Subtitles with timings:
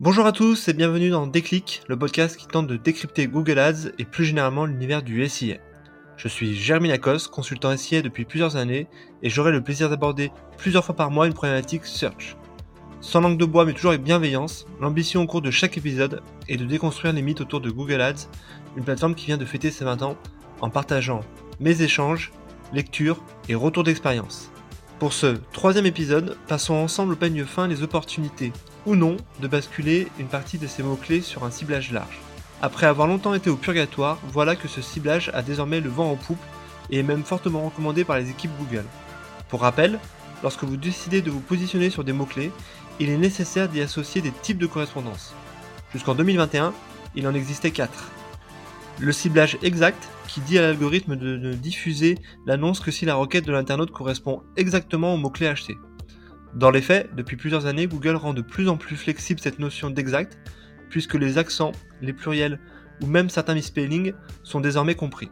[0.00, 3.90] Bonjour à tous et bienvenue dans Déclic, le podcast qui tente de décrypter Google Ads
[3.98, 5.56] et plus généralement l'univers du SIA.
[6.16, 8.86] Je suis Jeremy Lacoste, consultant SIA depuis plusieurs années
[9.24, 12.36] et j'aurai le plaisir d'aborder plusieurs fois par mois une problématique search.
[13.00, 16.58] Sans langue de bois mais toujours avec bienveillance, l'ambition au cours de chaque épisode est
[16.58, 18.28] de déconstruire les mythes autour de Google Ads,
[18.76, 20.16] une plateforme qui vient de fêter ses 20 ans
[20.60, 21.22] en partageant
[21.58, 22.30] mes échanges,
[22.72, 24.52] lectures et retours d'expérience.
[25.00, 28.52] Pour ce troisième épisode, passons ensemble au peigne fin les opportunités
[28.88, 32.18] ou non de basculer une partie de ces mots-clés sur un ciblage large.
[32.62, 36.16] Après avoir longtemps été au purgatoire, voilà que ce ciblage a désormais le vent en
[36.16, 36.42] poupe
[36.90, 38.86] et est même fortement recommandé par les équipes Google.
[39.50, 39.98] Pour rappel,
[40.42, 42.50] lorsque vous décidez de vous positionner sur des mots-clés,
[42.98, 45.34] il est nécessaire d'y associer des types de correspondance.
[45.92, 46.72] Jusqu'en 2021,
[47.14, 47.92] il en existait 4.
[49.00, 53.44] Le ciblage exact, qui dit à l'algorithme de ne diffuser l'annonce que si la requête
[53.44, 55.76] de l'internaute correspond exactement au mot-clé acheté.
[56.54, 59.90] Dans les faits, depuis plusieurs années, Google rend de plus en plus flexible cette notion
[59.90, 60.38] d'exact,
[60.88, 62.58] puisque les accents, les pluriels
[63.02, 65.30] ou même certains misspellings sont désormais compris.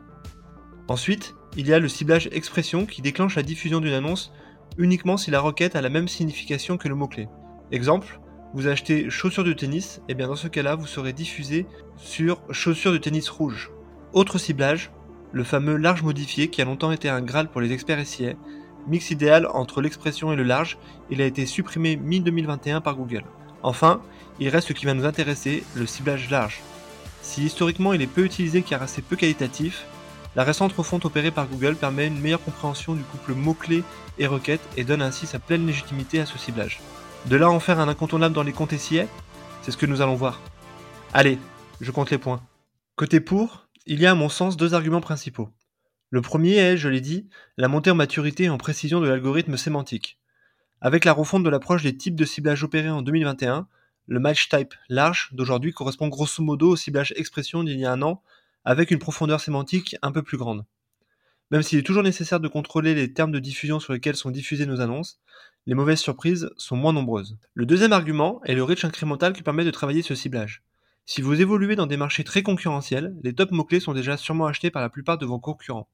[0.88, 4.32] Ensuite, il y a le ciblage expression qui déclenche la diffusion d'une annonce
[4.78, 7.28] uniquement si la requête a la même signification que le mot-clé.
[7.72, 8.20] Exemple,
[8.54, 12.92] vous achetez chaussures de tennis, et bien dans ce cas-là, vous serez diffusé sur chaussures
[12.92, 13.70] de tennis rouges.
[14.12, 14.92] Autre ciblage,
[15.32, 18.34] le fameux large modifié qui a longtemps été un Graal pour les experts SIA,
[18.86, 20.78] mix idéal entre l'expression et le large,
[21.10, 23.24] il a été supprimé mi-2021 par Google.
[23.62, 24.00] Enfin,
[24.38, 26.60] il reste ce qui va nous intéresser, le ciblage large.
[27.22, 29.86] Si historiquement il est peu utilisé car assez peu qualitatif,
[30.36, 33.82] la récente refonte opérée par Google permet une meilleure compréhension du couple mots-clés
[34.18, 36.80] et requêtes et donne ainsi sa pleine légitimité à ce ciblage.
[37.26, 39.06] De là en faire un incontournable dans les comptes SIA,
[39.62, 40.40] c'est ce que nous allons voir.
[41.14, 41.38] Allez,
[41.80, 42.40] je compte les points.
[42.94, 45.48] Côté pour, il y a à mon sens deux arguments principaux.
[46.16, 47.28] Le premier est, je l'ai dit,
[47.58, 50.18] la montée en maturité et en précision de l'algorithme sémantique.
[50.80, 53.68] Avec la refonte de l'approche des types de ciblage opérés en 2021,
[54.06, 58.00] le match type large d'aujourd'hui correspond grosso modo au ciblage expression d'il y a un
[58.00, 58.22] an,
[58.64, 60.64] avec une profondeur sémantique un peu plus grande.
[61.50, 64.64] Même s'il est toujours nécessaire de contrôler les termes de diffusion sur lesquels sont diffusées
[64.64, 65.20] nos annonces,
[65.66, 67.36] les mauvaises surprises sont moins nombreuses.
[67.52, 70.62] Le deuxième argument est le reach incrémental qui permet de travailler ce ciblage.
[71.04, 74.70] Si vous évoluez dans des marchés très concurrentiels, les top mots-clés sont déjà sûrement achetés
[74.70, 75.90] par la plupart de vos concurrents.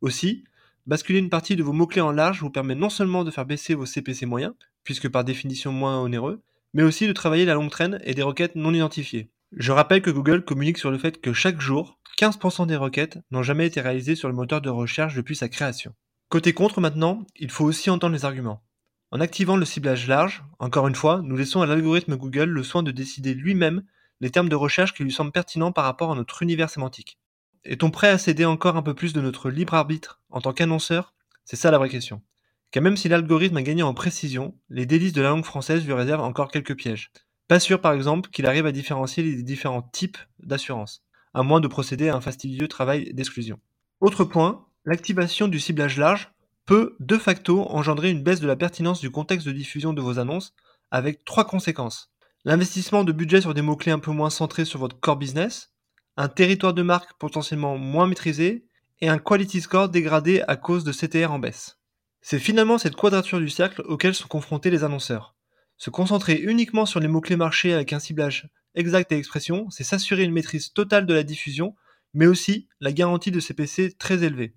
[0.00, 0.44] Aussi,
[0.86, 3.74] basculer une partie de vos mots-clés en large vous permet non seulement de faire baisser
[3.74, 4.54] vos CPC moyens,
[4.84, 6.42] puisque par définition moins onéreux,
[6.74, 9.30] mais aussi de travailler la longue traîne et des requêtes non identifiées.
[9.56, 13.42] Je rappelle que Google communique sur le fait que chaque jour, 15% des requêtes n'ont
[13.42, 15.94] jamais été réalisées sur le moteur de recherche depuis sa création.
[16.28, 18.62] Côté contre maintenant, il faut aussi entendre les arguments.
[19.10, 22.82] En activant le ciblage large, encore une fois, nous laissons à l'algorithme Google le soin
[22.82, 23.82] de décider lui-même
[24.20, 27.18] les termes de recherche qui lui semblent pertinents par rapport à notre univers sémantique.
[27.64, 31.14] Est-on prêt à céder encore un peu plus de notre libre arbitre en tant qu'annonceur?
[31.44, 32.22] C'est ça la vraie question.
[32.70, 35.92] Car même si l'algorithme a gagné en précision, les délices de la langue française lui
[35.92, 37.10] réservent encore quelques pièges.
[37.48, 41.02] Pas sûr par exemple qu'il arrive à différencier les différents types d'assurance,
[41.32, 43.58] à moins de procéder à un fastidieux travail d'exclusion.
[44.00, 46.30] Autre point, l'activation du ciblage large
[46.66, 50.18] peut de facto engendrer une baisse de la pertinence du contexte de diffusion de vos
[50.18, 50.54] annonces
[50.90, 52.12] avec trois conséquences.
[52.44, 55.72] L'investissement de budget sur des mots-clés un peu moins centrés sur votre core business,
[56.18, 58.66] un territoire de marque potentiellement moins maîtrisé
[59.00, 61.78] et un quality score dégradé à cause de CTR en baisse.
[62.20, 65.36] C'est finalement cette quadrature du cercle auquel sont confrontés les annonceurs.
[65.76, 70.24] Se concentrer uniquement sur les mots-clés marchés avec un ciblage exact et expression, c'est s'assurer
[70.24, 71.76] une maîtrise totale de la diffusion,
[72.14, 74.56] mais aussi la garantie de CPC très élevée.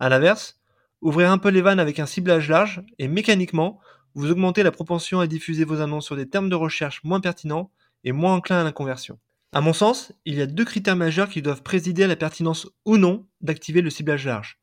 [0.00, 0.58] A l'inverse,
[1.02, 3.78] Ouvrez un peu les vannes avec un ciblage large et mécaniquement,
[4.14, 7.70] vous augmentez la propension à diffuser vos annonces sur des termes de recherche moins pertinents
[8.02, 9.20] et moins enclins à la conversion.
[9.56, 12.68] À mon sens, il y a deux critères majeurs qui doivent présider à la pertinence
[12.84, 14.60] ou non d'activer le ciblage large.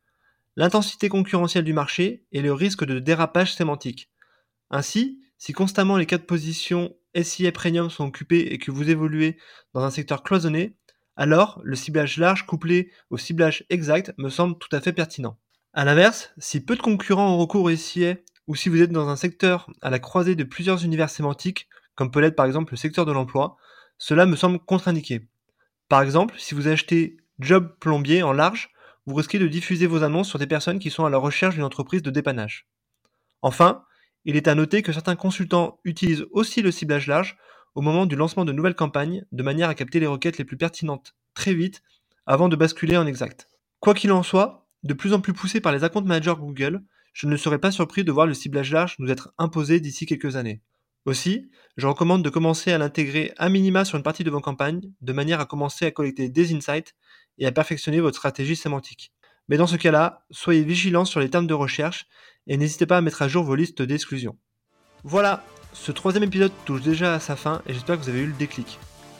[0.54, 4.08] L'intensité concurrentielle du marché et le risque de dérapage sémantique.
[4.70, 9.36] Ainsi, si constamment les cas de position SIA Premium sont occupés et que vous évoluez
[9.72, 10.76] dans un secteur cloisonné,
[11.16, 15.40] alors le ciblage large couplé au ciblage exact me semble tout à fait pertinent.
[15.72, 18.14] A l'inverse, si peu de concurrents ont recours au SIA
[18.46, 22.10] ou si vous êtes dans un secteur à la croisée de plusieurs univers sémantiques, comme
[22.10, 23.56] peut l'être par exemple le secteur de l'emploi,
[23.98, 25.28] cela me semble contre-indiqué.
[25.88, 28.70] Par exemple, si vous achetez job plombier en large,
[29.06, 31.64] vous risquez de diffuser vos annonces sur des personnes qui sont à la recherche d'une
[31.64, 32.66] entreprise de dépannage.
[33.42, 33.84] Enfin,
[34.24, 37.36] il est à noter que certains consultants utilisent aussi le ciblage large
[37.74, 40.56] au moment du lancement de nouvelles campagnes, de manière à capter les requêtes les plus
[40.56, 41.82] pertinentes très vite
[42.26, 43.48] avant de basculer en exact.
[43.80, 46.82] Quoi qu'il en soit, de plus en plus poussé par les account managers Google,
[47.12, 50.36] je ne serais pas surpris de voir le ciblage large nous être imposé d'ici quelques
[50.36, 50.62] années.
[51.04, 54.80] Aussi, je recommande de commencer à l'intégrer à minima sur une partie de vos campagnes,
[55.02, 56.94] de manière à commencer à collecter des insights
[57.38, 59.12] et à perfectionner votre stratégie sémantique.
[59.48, 62.06] Mais dans ce cas-là, soyez vigilants sur les termes de recherche
[62.46, 64.38] et n'hésitez pas à mettre à jour vos listes d'exclusion.
[65.02, 68.26] Voilà, Ce troisième épisode touche déjà à sa fin et j'espère que vous avez eu
[68.26, 68.78] le déclic.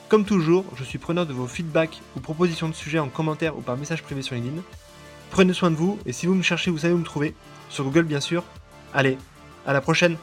[0.08, 3.60] Comme toujours, je suis preneur de vos feedbacks ou propositions de sujets en commentaire ou
[3.60, 4.62] par message privé sur LinkedIn.
[5.30, 7.34] Prenez soin de vous et si vous me cherchez, vous savez où me trouver.
[7.68, 8.44] Sur Google bien sûr.
[8.94, 9.18] Allez,
[9.66, 10.16] à la prochaine